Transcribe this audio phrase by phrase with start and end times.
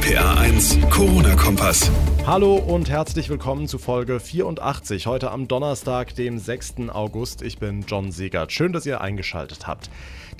[0.00, 1.90] RPA 1, Corona-Kompass.
[2.26, 6.88] Hallo und herzlich willkommen zu Folge 84, heute am Donnerstag, dem 6.
[6.88, 7.42] August.
[7.42, 8.50] Ich bin John Segert.
[8.50, 9.90] Schön, dass ihr eingeschaltet habt.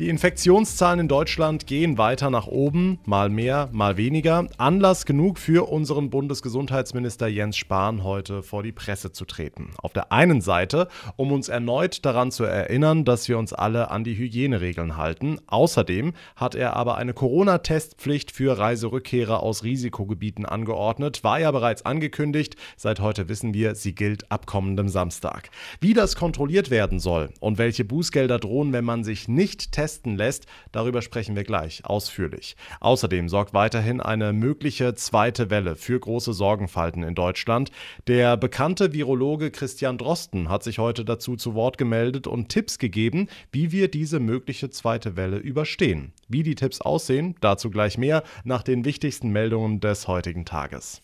[0.00, 4.46] Die Infektionszahlen in Deutschland gehen weiter nach oben, mal mehr, mal weniger.
[4.56, 9.72] Anlass genug für unseren Bundesgesundheitsminister Jens Spahn heute vor die Presse zu treten.
[9.76, 14.02] Auf der einen Seite, um uns erneut daran zu erinnern, dass wir uns alle an
[14.02, 15.38] die Hygieneregeln halten.
[15.48, 21.24] Außerdem hat er aber eine Corona-Testpflicht für Reiserückkehrer aus Risikogebieten angeordnet.
[21.24, 22.56] War ja bereits angekündigt.
[22.78, 25.50] Seit heute wissen wir, sie gilt ab kommendem Samstag.
[25.78, 30.16] Wie das kontrolliert werden soll und welche Bußgelder drohen, wenn man sich nicht testet, testen
[30.16, 30.46] lässt.
[30.72, 32.56] Darüber sprechen wir gleich ausführlich.
[32.80, 37.70] Außerdem sorgt weiterhin eine mögliche zweite Welle für große Sorgenfalten in Deutschland.
[38.06, 43.28] Der bekannte Virologe Christian Drosten hat sich heute dazu zu Wort gemeldet und Tipps gegeben,
[43.50, 46.12] wie wir diese mögliche zweite Welle überstehen.
[46.28, 51.02] Wie die Tipps aussehen, dazu gleich mehr nach den wichtigsten Meldungen des heutigen Tages.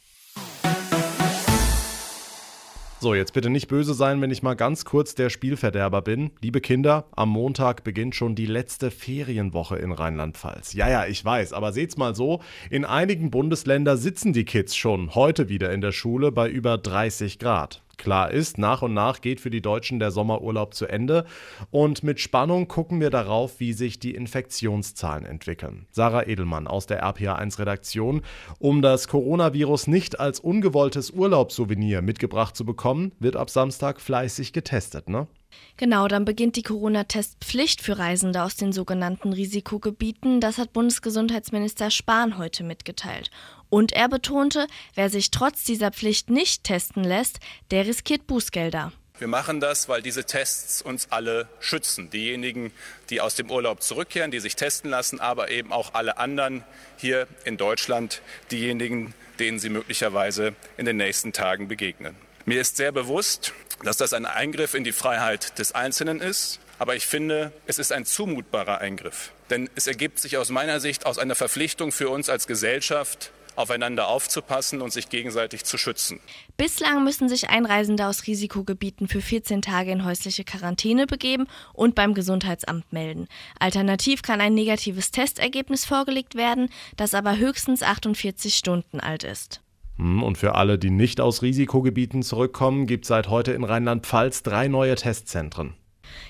[2.98, 6.30] So, jetzt bitte nicht böse sein, wenn ich mal ganz kurz der Spielverderber bin.
[6.40, 10.72] Liebe Kinder, am Montag beginnt schon die letzte Ferienwoche in Rheinland-Pfalz.
[10.72, 15.14] Ja, ja, ich weiß, aber seht's mal so, in einigen Bundesländern sitzen die Kids schon
[15.14, 17.82] heute wieder in der Schule bei über 30 Grad.
[17.96, 21.24] Klar ist, nach und nach geht für die Deutschen der Sommerurlaub zu Ende
[21.70, 25.86] und mit Spannung gucken wir darauf, wie sich die Infektionszahlen entwickeln.
[25.92, 28.22] Sarah Edelmann aus der RPA1 Redaktion.
[28.58, 35.08] Um das Coronavirus nicht als ungewolltes Urlaubssouvenir mitgebracht zu bekommen, wird ab Samstag fleißig getestet,
[35.08, 35.26] ne?
[35.76, 40.40] Genau, dann beginnt die Corona-Testpflicht für Reisende aus den sogenannten Risikogebieten.
[40.40, 43.30] Das hat Bundesgesundheitsminister Spahn heute mitgeteilt.
[43.68, 48.92] Und er betonte, wer sich trotz dieser Pflicht nicht testen lässt, der riskiert Bußgelder.
[49.18, 52.10] Wir machen das, weil diese Tests uns alle schützen.
[52.10, 52.70] Diejenigen,
[53.08, 56.64] die aus dem Urlaub zurückkehren, die sich testen lassen, aber eben auch alle anderen
[56.98, 62.14] hier in Deutschland, diejenigen, denen sie möglicherweise in den nächsten Tagen begegnen.
[62.44, 66.60] Mir ist sehr bewusst, dass das ein Eingriff in die Freiheit des Einzelnen ist.
[66.78, 69.32] Aber ich finde, es ist ein zumutbarer Eingriff.
[69.48, 74.08] Denn es ergibt sich aus meiner Sicht aus einer Verpflichtung für uns als Gesellschaft, aufeinander
[74.08, 76.20] aufzupassen und sich gegenseitig zu schützen.
[76.56, 82.14] Bislang müssen sich Einreisende aus Risikogebieten für 14 Tage in häusliche Quarantäne begeben und beim
[82.14, 83.26] Gesundheitsamt melden.
[83.58, 89.60] Alternativ kann ein negatives Testergebnis vorgelegt werden, das aber höchstens 48 Stunden alt ist.
[89.96, 94.42] Hm, und für alle, die nicht aus Risikogebieten zurückkommen, gibt es seit heute in Rheinland-Pfalz
[94.42, 95.74] drei neue Testzentren.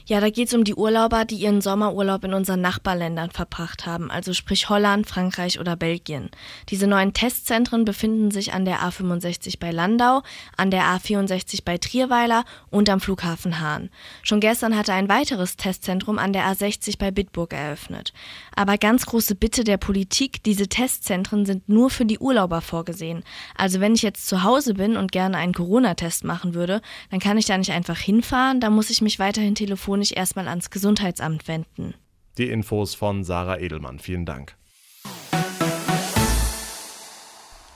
[0.07, 4.11] Ja, da geht es um die Urlauber, die ihren Sommerurlaub in unseren Nachbarländern verbracht haben,
[4.11, 6.31] also sprich Holland, Frankreich oder Belgien.
[6.69, 10.23] Diese neuen Testzentren befinden sich an der A65 bei Landau,
[10.57, 13.91] an der A64 bei Trierweiler und am Flughafen Hahn.
[14.23, 18.13] Schon gestern hatte ein weiteres Testzentrum an der A60 bei Bitburg eröffnet.
[18.55, 23.25] Aber ganz große Bitte der Politik, diese Testzentren sind nur für die Urlauber vorgesehen.
[23.57, 27.39] Also wenn ich jetzt zu Hause bin und gerne einen Corona-Test machen würde, dann kann
[27.39, 31.95] ich da nicht einfach hinfahren, da muss ich mich weiterhin telefonisch erstmal ans Gesundheitsamt wenden.
[32.39, 33.99] Die Infos von Sarah Edelmann.
[33.99, 34.57] Vielen Dank.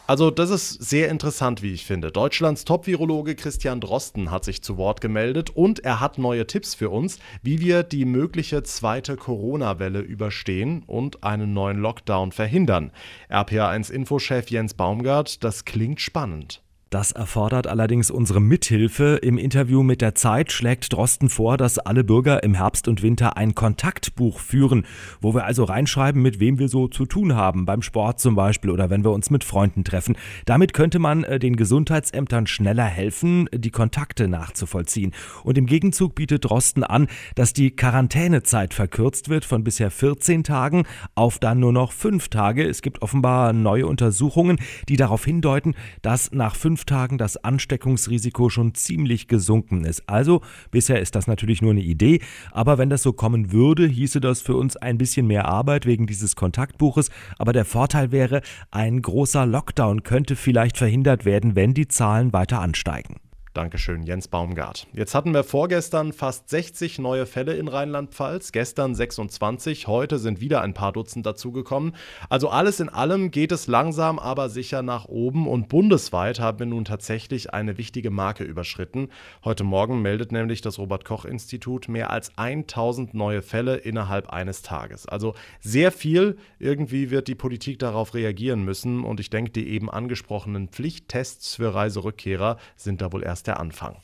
[0.06, 2.10] Also das ist sehr interessant, wie ich finde.
[2.10, 6.90] Deutschlands Top-Virologe Christian Drosten hat sich zu Wort gemeldet und er hat neue Tipps für
[6.90, 12.90] uns, wie wir die mögliche zweite Corona-Welle überstehen und einen neuen Lockdown verhindern.
[13.30, 16.60] RPA1-Infochef Jens Baumgart, das klingt spannend.
[16.90, 19.20] Das erfordert allerdings unsere Mithilfe.
[19.22, 23.36] Im Interview mit der Zeit schlägt Drosten vor, dass alle Bürger im Herbst und Winter
[23.36, 24.84] ein Kontaktbuch führen,
[25.20, 28.70] wo wir also reinschreiben, mit wem wir so zu tun haben, beim Sport zum Beispiel
[28.70, 30.16] oder wenn wir uns mit Freunden treffen.
[30.46, 35.12] Damit könnte man äh, den Gesundheitsämtern schneller helfen, die Kontakte nachzuvollziehen.
[35.44, 40.82] Und im Gegenzug bietet Drosten an, dass die Quarantänezeit verkürzt wird von bisher 14 Tagen
[41.14, 42.68] auf dann nur noch fünf Tage.
[42.68, 44.58] Es gibt offenbar neue Untersuchungen,
[44.88, 50.08] die darauf hindeuten, dass nach fünf fünf Tagen das Ansteckungsrisiko schon ziemlich gesunken ist.
[50.08, 52.20] Also bisher ist das natürlich nur eine Idee,
[52.52, 56.06] aber wenn das so kommen würde, hieße das für uns ein bisschen mehr Arbeit wegen
[56.06, 57.10] dieses Kontaktbuches.
[57.38, 62.60] Aber der Vorteil wäre, ein großer Lockdown könnte vielleicht verhindert werden, wenn die Zahlen weiter
[62.60, 63.16] ansteigen.
[63.52, 64.86] Dankeschön, Jens Baumgart.
[64.92, 70.62] Jetzt hatten wir vorgestern fast 60 neue Fälle in Rheinland-Pfalz, gestern 26, heute sind wieder
[70.62, 71.96] ein paar Dutzend dazugekommen.
[72.28, 76.66] Also alles in allem geht es langsam, aber sicher nach oben und bundesweit haben wir
[76.66, 79.08] nun tatsächlich eine wichtige Marke überschritten.
[79.44, 85.06] Heute Morgen meldet nämlich das Robert-Koch-Institut mehr als 1000 neue Fälle innerhalb eines Tages.
[85.06, 86.36] Also sehr viel.
[86.60, 91.74] Irgendwie wird die Politik darauf reagieren müssen und ich denke, die eben angesprochenen Pflichttests für
[91.74, 93.96] Reiserückkehrer sind da wohl erst erst der Anfang.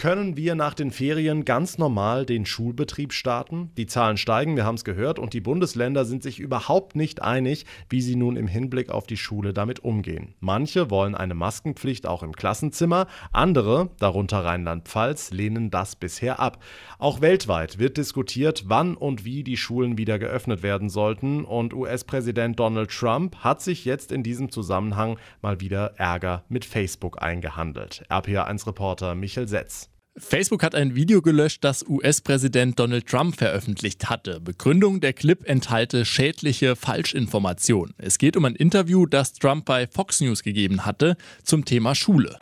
[0.00, 3.70] Können wir nach den Ferien ganz normal den Schulbetrieb starten?
[3.76, 7.66] Die Zahlen steigen, wir haben es gehört, und die Bundesländer sind sich überhaupt nicht einig,
[7.90, 10.32] wie sie nun im Hinblick auf die Schule damit umgehen.
[10.40, 16.64] Manche wollen eine Maskenpflicht auch im Klassenzimmer, andere, darunter Rheinland-Pfalz, lehnen das bisher ab.
[16.98, 22.58] Auch weltweit wird diskutiert, wann und wie die Schulen wieder geöffnet werden sollten, und US-Präsident
[22.58, 28.06] Donald Trump hat sich jetzt in diesem Zusammenhang mal wieder Ärger mit Facebook eingehandelt.
[28.08, 29.89] RPA1-Reporter Michel Setz.
[30.16, 34.40] Facebook hat ein Video gelöscht, das US-Präsident Donald Trump veröffentlicht hatte.
[34.40, 37.94] Begründung, der Clip enthalte schädliche Falschinformationen.
[37.96, 42.38] Es geht um ein Interview, das Trump bei Fox News gegeben hatte zum Thema Schule.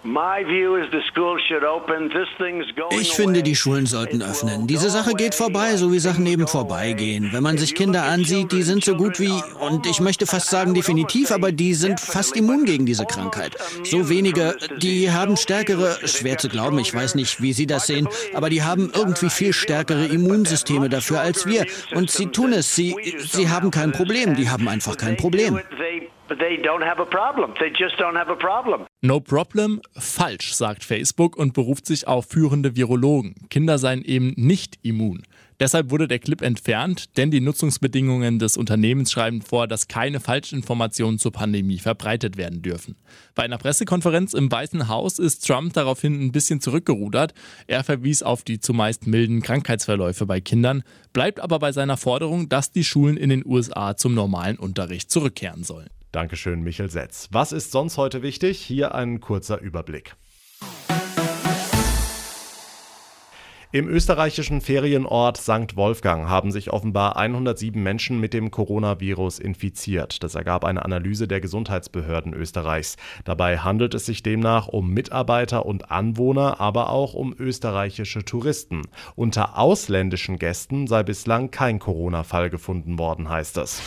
[2.91, 4.67] Ich finde, die Schulen sollten öffnen.
[4.67, 7.29] Diese Sache geht vorbei, so wie Sachen eben vorbeigehen.
[7.33, 10.73] Wenn man sich Kinder ansieht, die sind so gut wie, und ich möchte fast sagen
[10.73, 13.57] definitiv, aber die sind fast immun gegen diese Krankheit.
[13.85, 18.09] So wenige, die haben stärkere, schwer zu glauben, ich weiß nicht, wie sie das sehen,
[18.33, 21.67] aber die haben irgendwie viel stärkere Immunsysteme dafür als wir.
[21.95, 22.75] Und sie tun es.
[22.75, 24.35] Sie, sie haben kein Problem.
[24.35, 25.61] Die haben einfach kein Problem.
[29.01, 33.35] No problem, falsch, sagt Facebook und beruft sich auf führende Virologen.
[33.51, 35.23] Kinder seien eben nicht immun.
[35.61, 41.19] Deshalb wurde der Clip entfernt, denn die Nutzungsbedingungen des Unternehmens schreiben vor, dass keine Falschinformationen
[41.19, 42.95] zur Pandemie verbreitet werden dürfen.
[43.35, 47.35] Bei einer Pressekonferenz im Weißen Haus ist Trump daraufhin ein bisschen zurückgerudert.
[47.67, 52.71] Er verwies auf die zumeist milden Krankheitsverläufe bei Kindern, bleibt aber bei seiner Forderung, dass
[52.71, 55.89] die Schulen in den USA zum normalen Unterricht zurückkehren sollen.
[56.13, 57.29] Dankeschön, Michel Setz.
[57.33, 58.61] Was ist sonst heute wichtig?
[58.61, 60.15] Hier ein kurzer Überblick.
[63.71, 65.77] Im österreichischen Ferienort St.
[65.77, 70.23] Wolfgang haben sich offenbar 107 Menschen mit dem Coronavirus infiziert.
[70.23, 72.97] Das ergab eine Analyse der Gesundheitsbehörden Österreichs.
[73.27, 78.85] Dabei handelt es sich demnach um Mitarbeiter und Anwohner, aber auch um österreichische Touristen.
[79.17, 83.83] Unter ausländischen Gästen sei bislang kein Corona-Fall gefunden worden, heißt es.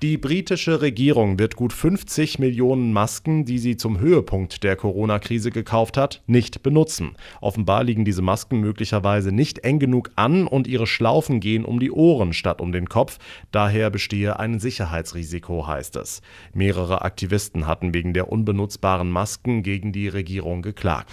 [0.00, 5.96] Die britische Regierung wird gut 50 Millionen Masken, die sie zum Höhepunkt der Corona-Krise gekauft
[5.96, 7.16] hat, nicht benutzen.
[7.40, 11.90] Offenbar liegen diese Masken möglicherweise nicht eng genug an und ihre Schlaufen gehen um die
[11.90, 13.18] Ohren statt um den Kopf.
[13.50, 16.22] Daher bestehe ein Sicherheitsrisiko, heißt es.
[16.54, 21.10] Mehrere Aktivisten hatten wegen der unbenutzbaren Masken gegen die Regierung geklagt.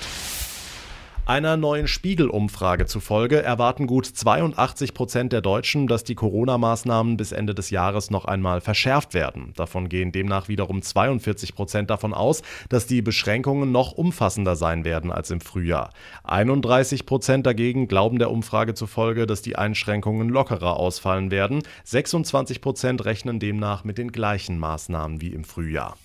[1.28, 7.56] Einer neuen Spiegel-Umfrage zufolge erwarten gut 82 Prozent der Deutschen, dass die Corona-Maßnahmen bis Ende
[7.56, 9.52] des Jahres noch einmal verschärft werden.
[9.56, 15.12] Davon gehen demnach wiederum 42 Prozent davon aus, dass die Beschränkungen noch umfassender sein werden
[15.12, 15.90] als im Frühjahr.
[16.26, 21.64] 31 Prozent dagegen glauben der Umfrage zufolge, dass die Einschränkungen lockerer ausfallen werden.
[21.86, 25.98] 26 Prozent rechnen demnach mit den gleichen Maßnahmen wie im Frühjahr.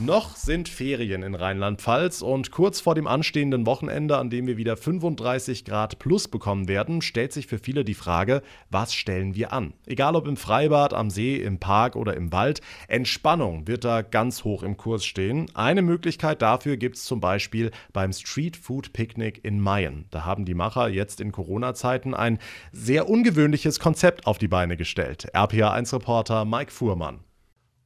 [0.00, 4.76] Noch sind Ferien in Rheinland-Pfalz und kurz vor dem anstehenden Wochenende, an dem wir wieder
[4.76, 9.72] 35 Grad plus bekommen werden, stellt sich für viele die Frage, was stellen wir an?
[9.86, 14.42] Egal ob im Freibad, am See, im Park oder im Wald, Entspannung wird da ganz
[14.42, 15.46] hoch im Kurs stehen.
[15.54, 20.06] Eine Möglichkeit dafür gibt es zum Beispiel beim Street Food Picnic in Mayen.
[20.10, 22.40] Da haben die Macher jetzt in Corona-Zeiten ein
[22.72, 25.28] sehr ungewöhnliches Konzept auf die Beine gestellt.
[25.32, 27.20] RPA1-Reporter Mike Fuhrmann.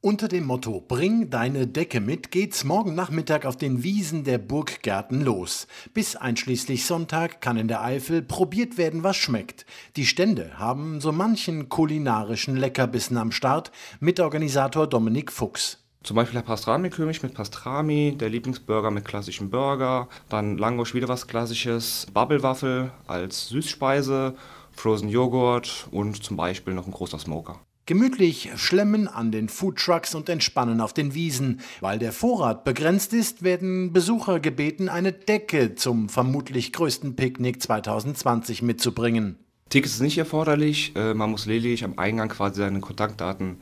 [0.01, 5.19] Unter dem Motto Bring deine Decke mit geht's morgen Nachmittag auf den Wiesen der Burggärten
[5.19, 5.67] los.
[5.93, 9.65] Bis einschließlich Sonntag kann in der Eifel probiert werden, was schmeckt.
[9.97, 13.73] Die Stände haben so manchen kulinarischen Leckerbissen am Start.
[13.99, 15.83] Mitorganisator Dominik Fuchs.
[16.01, 21.27] Zum Beispiel der Pastrami-König mit Pastrami, der Lieblingsburger mit klassischem Burger, dann Langosch wieder was
[21.27, 24.33] Klassisches, Bubblewaffel als Süßspeise,
[24.71, 27.59] Frozen Joghurt und zum Beispiel noch ein großer Smoker.
[27.89, 31.59] Gemütlich schlemmen an den Foodtrucks und entspannen auf den Wiesen.
[31.79, 38.61] Weil der Vorrat begrenzt ist, werden Besucher gebeten, eine Decke zum vermutlich größten Picknick 2020
[38.61, 39.39] mitzubringen.
[39.69, 43.57] Tickets ist nicht erforderlich, äh, man muss lediglich am Eingang quasi seine Kontaktdaten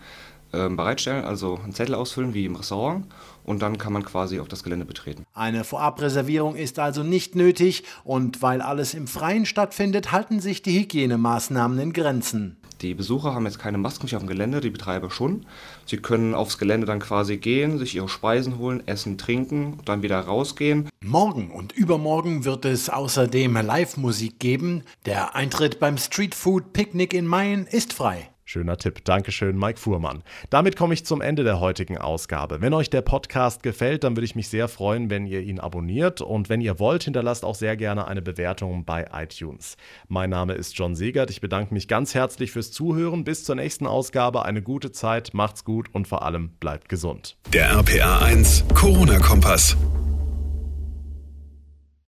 [0.52, 3.06] ähm, bereitstellen, also einen Zettel ausfüllen wie im Restaurant
[3.46, 5.24] und dann kann man quasi auf das Gelände betreten.
[5.34, 10.78] Eine Vorabreservierung ist also nicht nötig und weil alles im Freien stattfindet, halten sich die
[10.78, 12.58] Hygienemaßnahmen in Grenzen.
[12.82, 15.46] Die Besucher haben jetzt keine Masken auf dem Gelände, die Betreiber schon.
[15.86, 20.20] Sie können aufs Gelände dann quasi gehen, sich ihre Speisen holen, essen, trinken, dann wieder
[20.20, 20.88] rausgehen.
[21.04, 24.84] Morgen und übermorgen wird es außerdem Live-Musik geben.
[25.06, 28.30] Der Eintritt beim Street Food Picknick in Mayen ist frei.
[28.50, 29.04] Schöner Tipp.
[29.04, 30.24] Dankeschön, Mike Fuhrmann.
[30.50, 32.62] Damit komme ich zum Ende der heutigen Ausgabe.
[32.62, 36.22] Wenn euch der Podcast gefällt, dann würde ich mich sehr freuen, wenn ihr ihn abonniert.
[36.22, 39.76] Und wenn ihr wollt, hinterlasst auch sehr gerne eine Bewertung bei iTunes.
[40.08, 41.30] Mein Name ist John Segert.
[41.30, 43.26] Ich bedanke mich ganz herzlich fürs Zuhören.
[43.26, 44.46] Bis zur nächsten Ausgabe.
[44.46, 45.34] Eine gute Zeit.
[45.34, 47.36] Macht's gut und vor allem bleibt gesund.
[47.52, 49.76] Der RPA 1 Corona-Kompass.